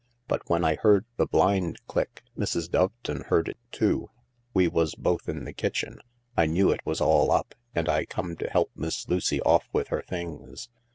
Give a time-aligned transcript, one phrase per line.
[0.27, 2.71] "But when I heard the blind click— Mrs.
[2.71, 4.09] Doveton heard it too*
[4.51, 5.99] we was both in the kitchen—
[6.35, 9.89] I knew it was all up, and I come to help Miss Lucy off with
[9.89, 10.69] her things.